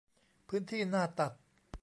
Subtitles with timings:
[0.47, 1.33] พื้นที่หน้าตัด